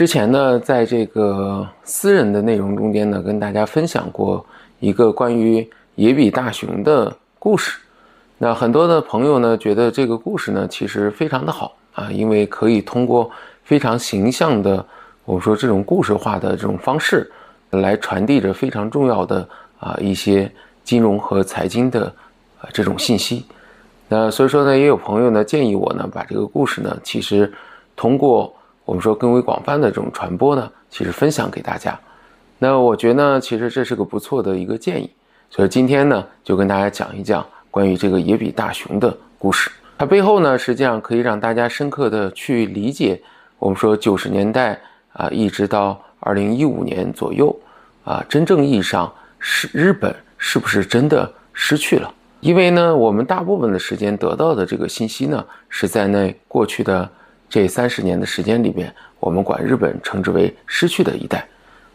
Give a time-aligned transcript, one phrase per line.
[0.00, 4.42] 之前呢，在这个私人的内容中间呢，跟大家分享过
[4.78, 7.78] 一个关于野比大雄的故事。
[8.38, 13.30] 那很多的朋友呢，觉得这个故事呢，其实非常的好啊，因为可以通过
[13.62, 14.82] 非常形象的，
[15.26, 17.30] 我们说这种故事化的这种方式，
[17.68, 19.46] 来传递着非常重要的
[19.80, 20.50] 啊一些
[20.82, 22.06] 金融和财经的
[22.58, 23.44] 啊这种信息。
[24.08, 27.52] 那所以说呢，也有朋友呢建议我呢，把这个故事呢，其实
[27.94, 28.50] 通过
[28.90, 31.96] 我们说更为广泛的这种传播呢，其实分享给大家。
[32.58, 35.08] 那我觉得呢，其实这是个不错的一个建议。
[35.48, 37.46] 所以今天呢，就跟大家讲一讲。
[37.70, 43.22] 关于这个野比大雄的故事，它背后呢，实际上可以让大家深刻的去理解，
[43.60, 44.76] 我们说九十年代
[45.12, 47.56] 啊，一直到二零一五年左右
[48.02, 52.12] 啊，真正意义上是日本是不是真的失去了？
[52.40, 57.08] 因为呢，我们大部分的时间得到的这个信息呢，是在那过去的
[57.50, 61.46] 这三十年的时间里边，我们管日本称之为失去的一代，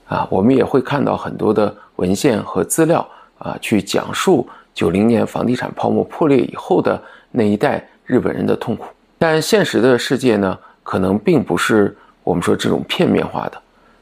[0.05, 3.07] 啊，我们也会看到很多的文献和资料
[3.39, 4.47] 啊，去讲述。
[4.73, 13.61] 九零年房地产泡沫破裂以后的那一代日本人的痛苦，但现实的世界呢，可能并不是我们说这种片面化的。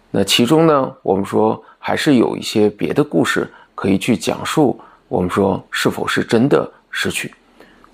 [0.09, 4.81] 那其中呢，我们说还是有一些别的故事可以去讲述。
[5.07, 7.31] 我们说是否是真的失去？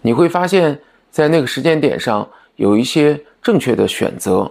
[0.01, 0.79] 你会发现
[1.11, 4.49] 在那个时间点上有一些正确的选择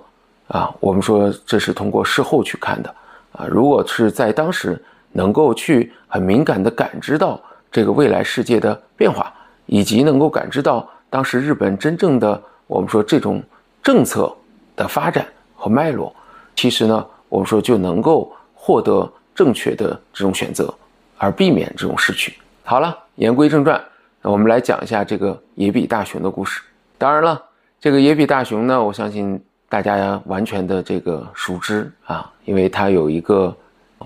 [0.49, 0.75] 啊。
[0.81, 2.95] 我们说这是通过事后去看的
[3.33, 3.47] 啊。
[3.47, 4.81] 如果是在当时
[5.13, 7.41] 能够去很敏感的感知到。
[7.71, 9.31] 这个未来世界的变化，
[9.67, 13.43] 以及能够感知到当时日本真正的我们说这种
[13.83, 14.35] 政策
[14.75, 16.11] 的发展和脉络，
[16.57, 20.73] 其实呢，我们说就能够获得正确的这种选择，
[21.19, 22.39] 而避免这种失去。
[22.65, 23.79] 好了，言归正传，
[24.23, 26.63] 那我们来讲一下这个野比大雄的故事。
[26.97, 27.39] 当然了，
[27.81, 33.57] 这个野比大雄呢，我相信大家完全的这个熟知啊，因为他有一个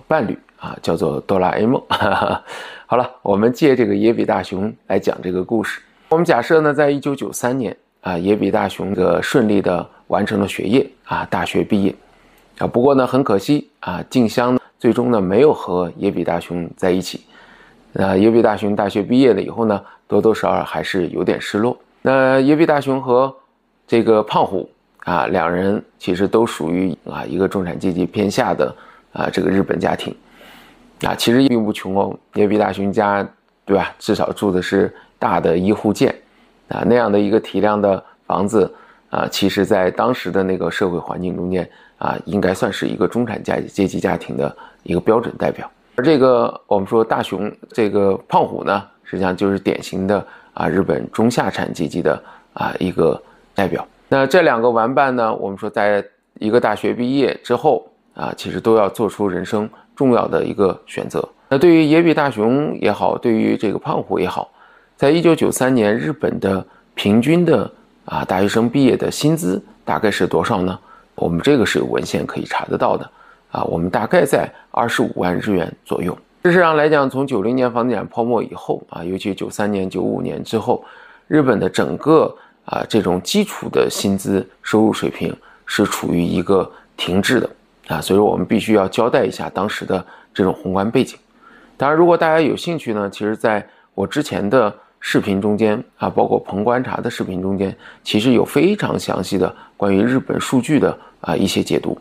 [0.06, 0.38] 伴侣。
[0.62, 1.82] 啊，叫做哆啦 A 梦。
[2.86, 5.82] 好了，我们借这个野比大雄来讲这个故事。
[6.08, 11.92] 我们假设呢，在一九九三年啊，野比大雄的顺利的完成了学业啊，大学毕业
[12.58, 12.66] 啊。
[12.68, 17.26] 不过呢，很可惜啊，静香最终呢没有和野比大雄在一起。
[17.92, 21.76] 那野比大雄大学毕业了以后呢，多多少少还是有点失落。
[22.02, 23.34] 那野比大雄和
[23.86, 24.68] 这个胖虎
[25.04, 28.74] 啊，两人其实都属于啊一个中产阶级偏下的
[29.12, 30.14] 啊这个日本家庭。
[31.04, 33.28] 啊，其实并不穷哦，野比大雄家，
[33.64, 33.92] 对吧？
[33.98, 36.14] 至少住的是大的一户建，
[36.68, 38.72] 啊，那样的一个体量的房子，
[39.10, 41.68] 啊，其实在当时的那个社会环境中间，
[41.98, 45.68] 啊，应该算是一个中产阶阶级家庭的一个标准代表。
[45.96, 52.22] 而这个我们说大雄这个胖虎呢，实际上就是典型的啊日本中下产阶级的
[52.52, 53.20] 啊一个
[53.54, 53.86] 代表。
[54.08, 56.04] 那这两个玩伴呢，我们说在
[56.38, 59.68] 一个大学毕业之后啊，其实都要做出人生。
[59.94, 61.22] 重要的一个选择。
[61.50, 64.50] 那对于野比大雄也好，对于这个胖虎也好，
[64.96, 66.64] 在一九九三年，日本的
[66.94, 67.70] 平均的
[68.06, 70.76] 啊大学生毕业的薪资大概是多少呢？
[71.14, 73.08] 我们这个是有文献可以查得到的
[73.50, 76.16] 啊，我们大概在二十五万日元左右。
[76.42, 80.82] 事实上来讲，从九零年房地产泡沫以后啊，尤其九三年、九五年之后，
[81.28, 82.34] 日本的整个
[82.64, 85.34] 啊这种基础的薪资收入水平
[85.66, 87.50] 是处于一个停滞的。
[87.88, 90.02] 啊，所以说我们必须要交代一下当时的
[90.32, 91.18] 这种宏观背景。
[91.76, 101.98] 当然，如果大家有兴趣呢，其实在我之前的视频中间啊，包括彭观察的视频中间，其实有非常详细的关于日本数据的啊一些解读，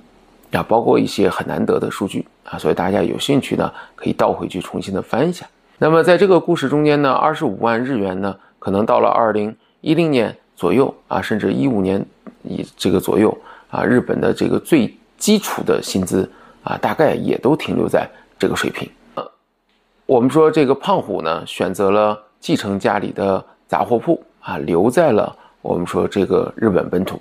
[0.52, 5.48] 啊，包括一些很难得的数据啊，所以大家有兴趣呢，可以倒回去重新的翻一下。
[5.80, 12.06] 那么在这个故事中间呢，二十五万日元呢，可能到了二零一零年左右啊，甚至一五年
[12.44, 13.36] 以这个左右
[13.72, 16.30] 啊，日本的这个最基础的薪资
[16.64, 18.08] 啊，大概也都停留在
[18.38, 18.88] 这个水平。
[19.16, 19.32] 呃，
[20.06, 27.20] 我们说这个胖虎呢，选择了继承家里的杂货铺啊，留在了我们说这个日本本土。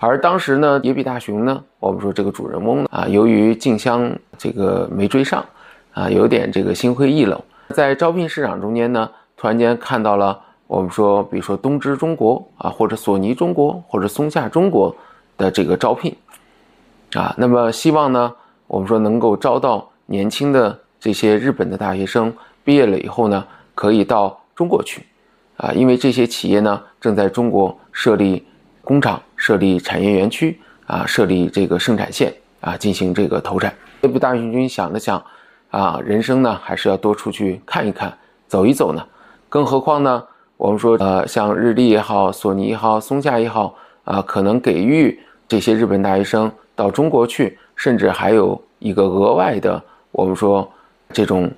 [0.00, 5.46] 而当时呢，野比大雄呢，我们说这个主人翁呢啊，由于静香这个没追上
[5.92, 14.94] 啊，有点这个心灰意冷，在招聘市场中间呢，突然间看到了我们说，比如说东芝中国啊，或者索尼中国，或者松下中国
[15.36, 16.14] 的这个招聘。
[17.14, 18.34] 啊，那么希望呢，
[18.66, 22.32] 我们说能够招到年轻的这些日本的大学生，
[22.64, 25.04] 毕业了以后呢，可以到中国去，
[25.58, 28.44] 啊，因为这些企业呢正在中国设立
[28.82, 33.72] 工厂、设立产业园区啊，设立这个生产线啊，进行这个投产。
[34.02, 35.22] 这部大雄君想了想，
[35.70, 38.12] 啊，人生呢还是要多出去看一看、
[38.48, 39.06] 走一走呢，
[39.48, 40.24] 更何况呢，
[40.56, 43.74] 我们说呃，像日立也好、索尼也好、松下也好
[44.04, 45.18] 啊，可能给予
[45.48, 46.50] 这些日本大学生。
[46.76, 49.80] 到中国去，甚至还有一个额外的，
[50.10, 50.68] 我们说
[51.12, 51.48] 这种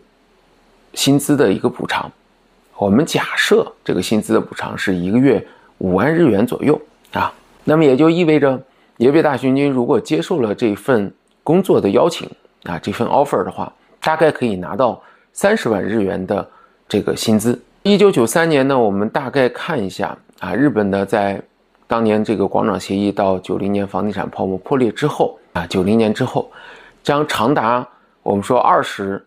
[0.93, 2.13] 薪资的一个补偿。
[2.77, 5.43] 我们假设这个薪资的补偿是一个月
[5.79, 6.79] 五万日元左右
[7.13, 7.33] 啊，
[7.65, 8.61] 那么也就意味着
[8.99, 11.11] 野比大巡军如果接受了这份
[11.43, 12.29] 工作的邀请
[12.65, 13.73] 啊，这份 offer 的话，
[14.03, 15.01] 大概可以拿到
[15.33, 16.47] 三十万日元的
[16.87, 17.59] 这个薪资。
[17.87, 21.41] 一九九三年呢，我们大概看一下啊，日本呢在
[21.87, 26.51] 当年这个广场协议到九零年房地产泡沫破裂之后啊，九零年之后，
[27.05, 27.87] 将长达
[28.25, 29.25] 我们说二十。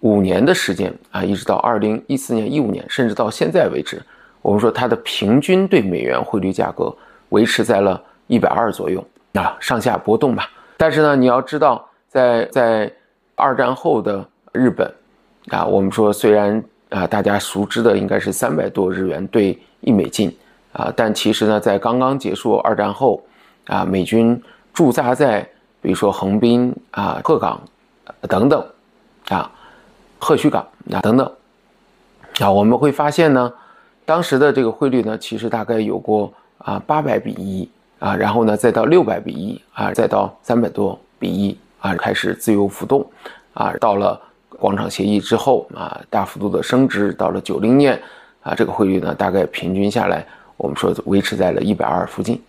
[0.00, 4.02] 五年的时间啊，一直到二零一四年、一五年，甚至到现在为止，
[4.40, 6.92] 我们说它的平均对美元汇率价格
[7.28, 9.04] 维持在了一百二左右
[9.34, 10.50] 啊，上下波动吧。
[10.76, 12.92] 但是呢，你要知道，在在
[13.36, 14.92] 二战后的日本
[15.50, 16.60] 啊，我们说虽然
[16.92, 20.32] 啊，大家熟知的应该是三百多日元兑一美金
[20.72, 23.22] 啊，但其实呢，在刚刚结束二战后
[23.66, 24.40] 啊，美军
[24.72, 25.40] 驻扎在
[25.80, 27.60] 比如说横滨啊、鹤岗
[28.28, 28.64] 等等
[29.28, 29.50] 啊。
[30.24, 31.32] 鹤须港啊等等，
[32.38, 33.52] 啊，我们会发现呢，
[34.04, 37.68] 当时的这个汇率呢，其实大概有过啊八百比一
[37.98, 43.04] 啊，然后呢再到六百比一啊，再到三百多比一啊，开始自由浮动
[43.52, 44.20] 啊，到了
[44.62, 48.00] 广场协议之后啊，大幅度的升值，到了九零年
[48.44, 50.24] 啊，这个汇率呢大概平均下来，
[50.56, 52.40] 我们说维持在了一百二附近。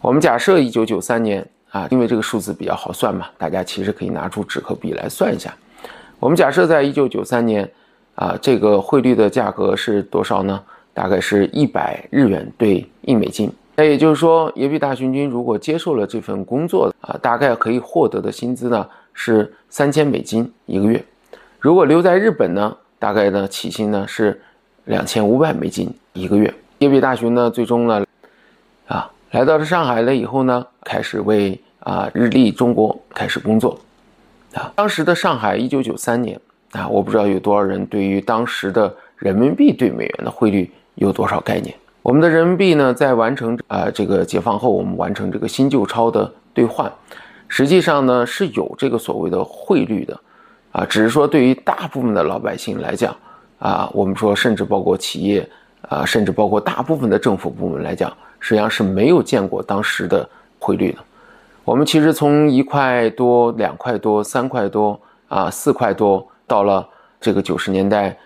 [0.00, 5.54] 我们假设一九九三年啊，因为这个数字比较好算嘛，大家其实可以拿出纸和笔来算一下。
[6.18, 7.70] 我们假设在一九九三年，
[8.16, 10.60] 啊，这个汇率的价格是多少呢？
[10.92, 13.48] 大概是一百日元兑一美金。
[13.76, 18.84] 那也就是说，野比大巡军如果接受了这份工作，啊，大概可以获得的薪资呢
[19.14, 21.02] 是三千美金一个月。
[21.62, 24.42] 如果留在日本呢，大概呢起薪呢是
[24.86, 26.52] 两千五百美金一个月。
[26.78, 28.04] 叶比大巡呢，最终呢，
[28.88, 33.78] 啊，来到了上海了以后呢，开始为啊日立中国开始工作。
[34.54, 36.36] 啊，当时的上海，一九九三年
[36.72, 41.72] 啊，我不知道有多少人对于当时的人民币对美元的汇率有多少概念。
[42.02, 46.92] 我们的人民币呢，在完成啊这个解放后，我们完成这个新旧钞的兑换，
[47.46, 50.20] 实际上呢是有这个所谓的汇率的，
[50.72, 53.14] 啊，只是说对于大部分的老百姓来讲，
[53.58, 55.48] 啊，我们说甚至包括企业
[55.88, 58.10] 啊，甚至包括大部分的政府部门来讲，
[58.40, 60.28] 实际上是没有见过当时的
[60.58, 60.98] 汇率的。
[61.64, 64.98] 我们其实从一块多、两块多、三块多
[65.28, 66.88] 啊、四块多，到了
[67.20, 68.16] 这个九十年代，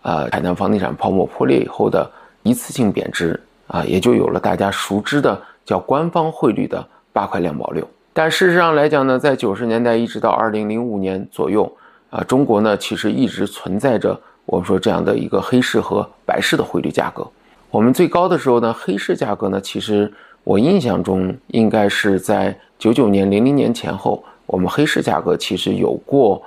[0.00, 2.10] 啊，海南房地产泡沫破裂以后的
[2.42, 7.86] 一次性贬值啊，也就有了大家熟知的叫官方汇率的八块两毛六。
[8.12, 11.70] 但事实上来讲呢，在九十年代一直到二零零五年左右
[12.16, 17.26] 啊，中国呢其实一直存在着我们说这样的一个黑市和白市的汇率价格。
[17.70, 20.10] 我们最高的时候呢，黑市价格呢，其实
[20.44, 22.56] 我印象中应该是在。
[22.78, 26.42] 九九年、零零年前后，我们黑市价格其实有过，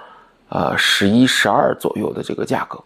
[0.50, 2.80] 呃，十一、十二左右的这个价格，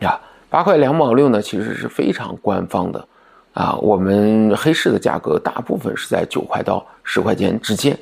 [0.00, 3.08] 呀，八块两毛六呢，其实是非常官方的，
[3.54, 7.98] 啊，我们黑市的价格大部分是在九块到十块钱之间，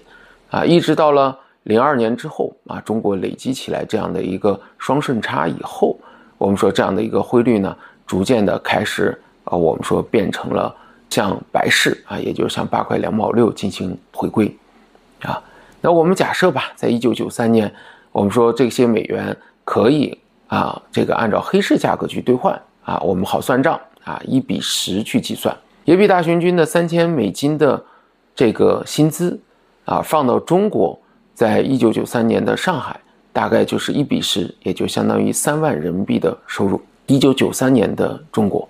[0.51, 5.97] 啊，一直到了零二年之后，啊，中国累积起来这样的一个双顺差以后，
[6.39, 7.77] 我们说这样的一个汇率呢，
[8.07, 10.75] 逐渐的开始，啊，我们说变成了
[11.09, 14.55] 向白市啊，也就是向八块两毛六进行回归。
[15.23, 15.41] 啊，
[15.81, 17.73] 那我们假设吧，在一九九三年，
[18.11, 27.81] 我们说这些美元可以啊，这个按照黑市价格去兑换啊，我们好算账啊，一比十去计算，野比大巡军的三千美金的
[28.35, 29.41] 这个薪资
[29.85, 30.99] 啊，放到中国，
[31.35, 32.99] 在一九九三年的上海，
[33.33, 36.81] 大概就是一比十，也就相当于三万人民币的收入。
[37.07, 38.69] 一九九三年的中国，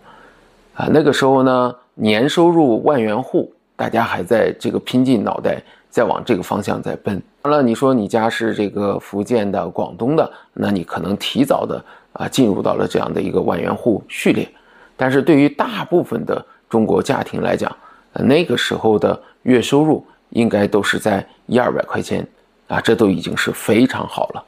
[0.75, 5.63] 啊，那个时候呢，年收入万元户，大家还在这个拼尽脑袋。
[5.93, 14.49] 在往这个方向在奔，完了，你说你家是这个福建的、广东的，那你可能提早的啊进入到了这样的一个万元户序列。
[14.97, 17.71] 但是对于大部分的中国家庭来讲，
[18.15, 22.27] 那个时候的月收入应该都是在一二百块钱
[22.73, 24.45] 啊，这都已经是非常好了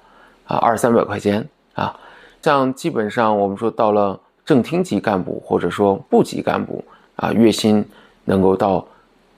[0.46, 1.94] 啊，二三百块钱啊，
[2.40, 6.84] 像基本上我们说到了正厅级干部或者说部级干部
[7.16, 7.84] 啊，月薪
[8.24, 8.86] 能够到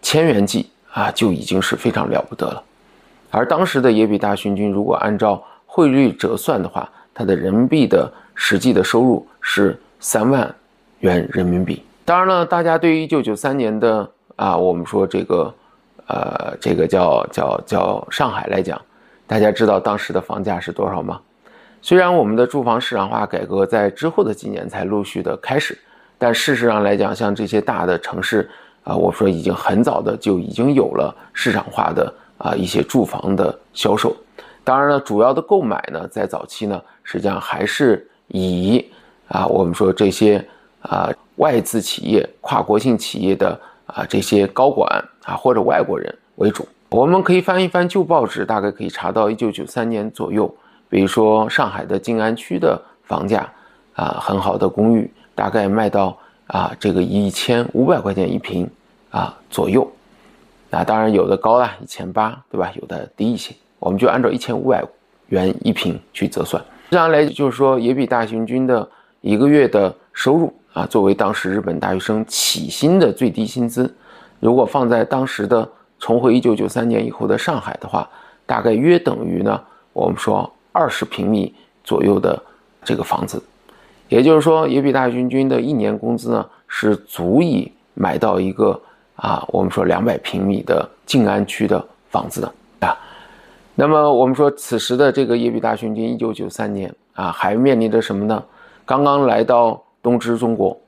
[0.00, 0.70] 千元计。
[0.96, 2.62] 啊，就已经是非常了不得了。
[3.30, 10.54] 而当时的野比大巡军，如果按照汇率折算的话，他的人民币的实际的收入是三万
[11.00, 11.82] 元人民币。
[12.06, 15.54] 当然了，大家对于一九九三年的啊，我们说这个，
[16.08, 18.80] 呃，这个叫叫叫上海来讲，
[19.26, 21.20] 大家知道当时的房价是多少吗？
[21.82, 25.78] 虽然我们的住房市场化改革在之后的几年才陆续的开始，
[26.18, 28.48] 但事实上来讲，像这些大的城市。
[28.86, 34.16] 啊，我说已经很早的就已经有了市场化的啊一些住房的销售。
[34.62, 38.88] 当然了，主要的购买呢，在早期呢，实际上还是以
[39.26, 40.38] 啊我们说这些
[40.82, 43.60] 啊外资企业、跨国性企业的
[43.96, 44.86] 啊这些高管
[45.24, 46.68] 啊或者外国人为主。
[46.90, 50.54] 我们可以翻一翻旧报纸，大概可以查到一九九三年左右，
[50.90, 53.50] 比如说上海的静安区的房价
[53.94, 58.70] 啊，很好的公寓，大概卖到啊这个一千五百块钱一平
[59.10, 59.90] 啊左右。
[60.68, 62.70] 那当然有的高了，一千八，对吧？
[62.80, 64.84] 有的低一些，我们就按照一千五百
[65.28, 66.62] 元一平去折算。
[66.90, 68.88] 这样来就是说，也比大行军的
[69.22, 73.92] 一个月的收入啊，作为当时日本大学生起薪的最低薪资，
[74.40, 75.66] 如果放在当时的。
[75.98, 78.06] 重回一九九三年以后的上海的话，
[78.44, 79.58] 大概约等于呢，
[79.94, 82.38] 我们说二十平米左右的
[82.84, 83.42] 这个房子，
[84.10, 88.78] 也就是说，野比大军军的一年工资呢是足以买到一个
[89.14, 92.94] 啊，我们说两百平米的静安区的房子的啊。
[93.74, 98.44] 那么我们说此时的这个野比大军军一九九三年啊，还面临着什么呢？
[98.84, 100.78] 刚刚来到东芝中国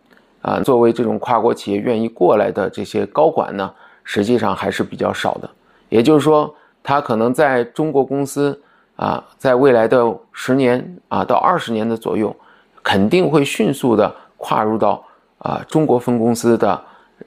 [0.42, 3.68] 啊，作为这种跨国企业愿意过来的这些高管呢。
[4.04, 5.50] 实际上还是比较少的，
[5.90, 8.58] 也就是说，他可能在中国公司
[8.96, 12.34] 啊，在未来的十年啊到二十年的左右，
[12.82, 15.04] 肯定会迅速的跨入到
[15.40, 16.80] 啊中国分公司的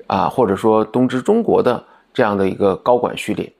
[0.08, 3.54] 啊，或者说东芝中国的这样的一个高管序列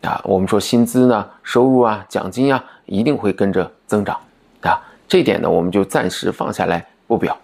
[0.00, 0.18] 啊。
[0.24, 4.16] 我们说薪资呢、收入啊、奖金啊，一定会跟着增长
[4.62, 4.80] 啊。
[5.06, 7.36] 这点呢，我们就暂时放下来不表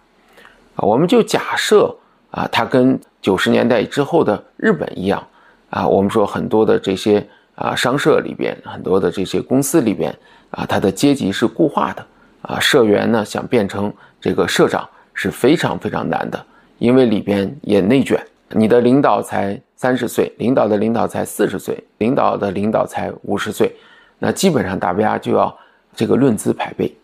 [0.78, 1.94] 我们就假设。
[2.30, 5.26] 啊，它跟九十年代之后的日本一样，
[5.70, 10.14] 啊，我们说很多的这些啊商社里边，很多的这些公司里边，
[10.50, 12.06] 啊，它的阶级是固化的，
[12.42, 16.44] 啊，社员呢想变成这个社长是非常非常难的，
[16.76, 23.74] 因为里边也内卷，你的领导才三十岁，领导的领导才四十岁，领导的领导才五十岁，
[24.18, 25.56] 那基本上大家就要
[25.96, 26.94] 这个论资排辈，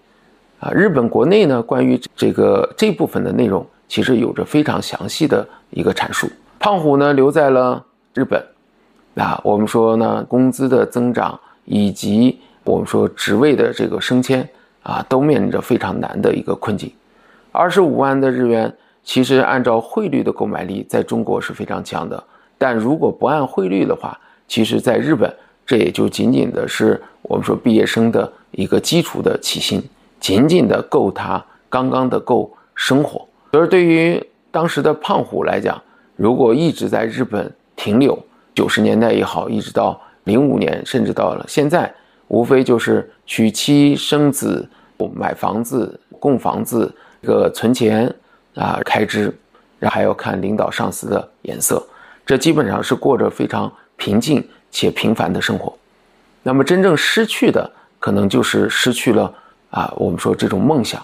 [0.64, 3.64] 啊，日本国内呢关于这个这部分的内容。
[3.87, 6.26] 其实有着非常详细的一个阐述。
[6.59, 8.42] 胖虎呢留在了日本，
[9.14, 14.49] 啊，我们说呢，工资的增长以及我们说职位的这个升迁
[14.83, 16.90] 啊，都面临着非常难的一个困境。
[17.52, 22.21] 二十五万的日元，其实按照汇率的购买力，在中国是非常强的。
[22.56, 24.18] 但如果不按汇率的话，
[24.49, 25.33] 其实在日本，
[25.66, 29.80] 这也就仅仅的是我们说毕业生的一个基础的起薪，
[30.25, 33.28] 仅仅的够他刚刚的够生活。
[33.52, 35.78] 而对于当时的胖虎来讲，
[36.16, 38.19] 如果一直在日本停留，
[38.54, 41.93] 九十年代也好，一直到零五年，甚至到了现在，
[42.28, 44.66] 无非就是娶妻生子、
[45.14, 46.90] 买房子、供房子、
[47.21, 48.11] 这个存钱
[48.54, 49.25] 啊、开支，
[49.78, 51.87] 然后还要看领导上司的眼色，
[52.25, 55.76] 这基本上是过着非常平静且平凡的生活。
[56.43, 59.31] 那么真正失去的，可能就是失去了
[59.75, 61.02] 啊，我们说这种梦想，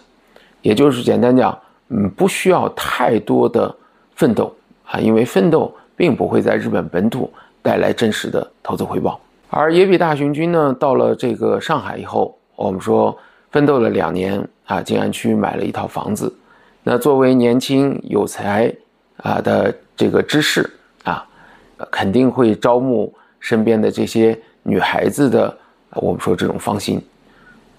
[0.62, 1.58] 也就是简单讲。
[1.92, 3.74] 嗯，不需要太多的
[4.14, 7.28] 奋斗啊，因为奋斗并不会在日本本土
[7.62, 9.20] 带来真实的投资回报。
[9.48, 13.18] 而野比大雄君呢，到了这个上海以后，我们说
[13.50, 16.32] 奋斗了两年啊，静安区买了一套房子。
[16.84, 18.72] 那作为年轻有才
[19.16, 20.70] 啊的这个知识
[21.02, 21.26] 啊，
[21.90, 25.58] 肯定会招募身边的这些女孩子的，
[25.94, 27.02] 我们说这种芳心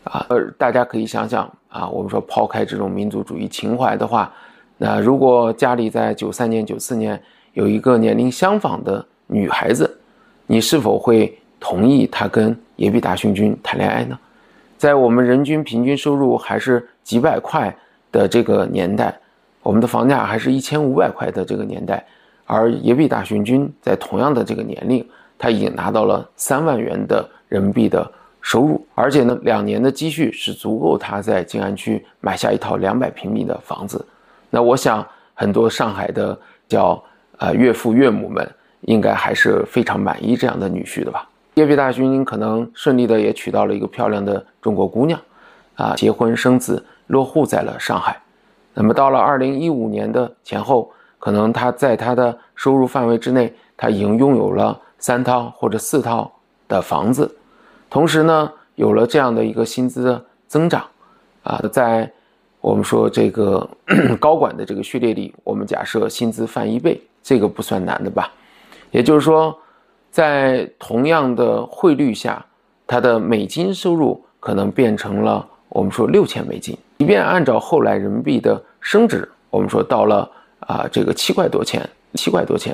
[0.04, 0.26] 啊。
[0.30, 1.52] 呃，大家可以想想。
[1.72, 4.30] 啊，我们说抛开这种民族主义情怀的话，
[4.78, 7.18] 那如果家里在九三年、九四年
[7.54, 9.90] 有一个年龄相仿的女孩子，
[10.48, 14.20] 你是否会同意她跟野比大雄君谈恋爱呢？
[14.78, 17.74] 在我们人均平均收入还是几百块
[18.12, 19.18] 的这个年代，
[19.64, 22.06] 我们的房价还是一千五百块的这个年代，
[22.46, 25.08] 而野比大雄君在同样的这个年龄，
[25.40, 28.12] 他已经拿到了三万元的人民币的。
[28.42, 34.04] 收入，而且呢，两年的积蓄是足够他在静安区买下一套两百平米的房子。
[34.50, 37.02] 那我想，很多上海的叫
[37.38, 38.50] 呃岳父岳母们，
[38.82, 41.28] 应该还是非常满意这样的女婿的吧？
[41.54, 45.20] 叶比大军可能顺利的也娶到了一个漂亮的中国姑娘，
[45.76, 48.20] 啊，结婚生子，落户在了上海。
[48.74, 56.32] 那么到了二零一五年的前后，可能他在他的收入范围之内，他已经拥有了三套或者四套
[56.68, 57.30] 的房子。
[57.92, 60.82] 同时呢，有了这样的一个薪资增长，
[61.44, 62.10] 啊，在
[62.62, 63.70] 我们说这个
[64.18, 68.32] 高管的这个序列里，我们假设薪资翻一倍，这个不算难的吧？
[68.92, 69.54] 也就是说，
[70.10, 72.44] 在同样的汇率下，
[72.88, 76.78] 他的美金收入可能变成了我们说六千美金。
[77.00, 80.32] 即便按照后来人民币的升值，我们说到了
[80.62, 82.74] 啊这个七块多钱，七块多钱，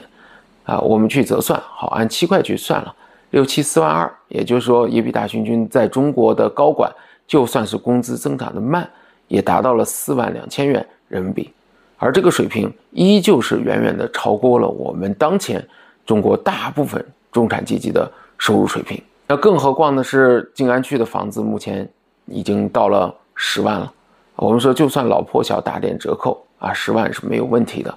[0.63, 2.93] 啊，我们去折算，好，按七块去算了。
[3.31, 6.91] 六七四万二，也就是说，野比大行军在中国的高管，
[7.27, 8.89] 就算是工资增长的慢，
[9.27, 11.51] 也达到了四万两千元人民币，
[11.97, 15.65] 而这个水平依旧是远远的超过了我们当前
[16.05, 19.01] 中国大部分中产阶级的收入水平。
[19.27, 20.01] 那更何况呢？
[20.01, 21.87] 是静安区的房子目前
[22.27, 23.91] 已经到了十万了。
[24.37, 27.93] 我们说，就算老破小打点折扣啊，十万是没有问题的。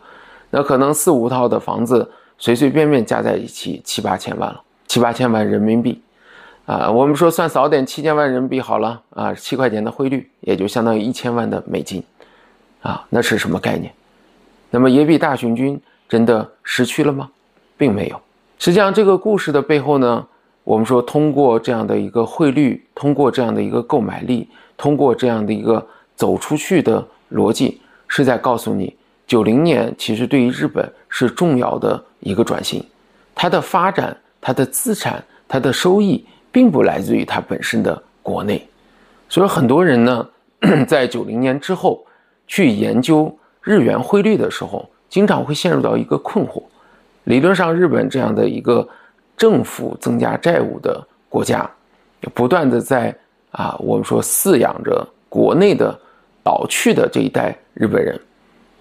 [0.50, 4.60] 那可能四五套的房子随随便便加在一起七八千万了，
[4.90, 6.02] 七八千万人民币
[6.66, 6.90] 啊。
[6.90, 12.02] 我们说算少点，七千万人民币好了啊，七块钱的汇率也就相当于一千万的美金
[12.82, 13.06] 啊。
[13.09, 13.92] 那是什么概念？
[14.68, 17.30] 那么野比大行军真的失去了吗？
[17.78, 18.20] 并没有。
[18.59, 20.26] 实际上，这个故事的背后呢？
[20.64, 25.85] 我们说，通过这样的一个汇率，通过这样的一个购买力，通过这样的一个
[26.16, 28.94] 走出去的逻辑，是在告诉你，
[29.26, 32.85] 九零年其实对于日本是重要的一个转型，
[33.35, 38.66] 它的发展、它的资产、它的收益，并不来自于它本身的国内。
[39.28, 40.28] 所以很多人呢，
[40.88, 42.04] 在九零年之后
[42.47, 46.62] 去研究日元汇率的时候，经常会陷入到一个困惑。
[47.25, 48.88] 理论上，日本这样的一个。
[49.37, 51.66] 政府增加债务的国家，
[52.35, 53.16] 不断的在
[53.52, 55.99] 啊，我们说饲养着国内的
[56.44, 58.20] 老去的这一代日本人，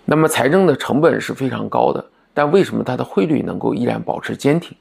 [0.03, 4.77] 那么财政的成本是非常高的，但为什么它的汇率能够依然保持坚挺？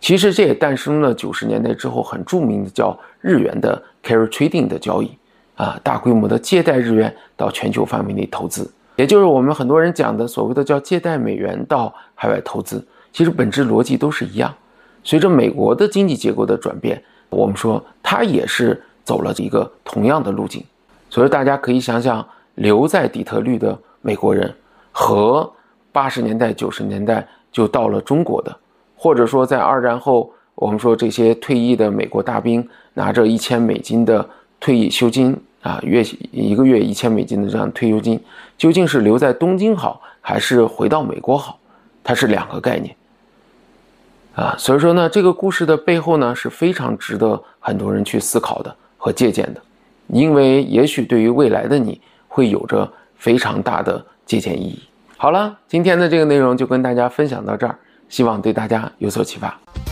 [0.00, 5.10] 其实这也诞生了九十年代之后很著名的叫日元的 carry trading 的交易
[5.56, 14.54] 啊，大规模的借贷日元到全球范围内投资，也就是我们很多人讲的所谓的叫借贷美元到海外投资，其实本质逻辑都是一样。
[15.02, 20.64] 随着美国的经济结构的转变，我们说它也是走了一个同样的路径。
[21.08, 22.26] 所以大家可以想想，
[22.56, 24.52] 留在底特律的美国人
[24.92, 25.50] 和
[25.92, 28.54] 八十年代、九十年代就到了中国的，
[29.06, 38.20] 或者说在二战后，我们说这些退役的美国大兵拿着一千美金的退役休金啊，月一个月一千美金的这样退休金，
[38.58, 41.56] 究竟是留在东京好，还是回到美国好？
[42.02, 42.96] 它是两个概念。
[44.34, 49.62] 啊，所以说呢，这个故事的背后呢是非常值得很多人去思考的和借鉴的，
[50.08, 54.82] 因为也许对于未来的你会有着非常大的借鉴意义。
[55.16, 59.85] 好了，今天的这个内容就跟大家分享到这儿，希望对大家有所启发。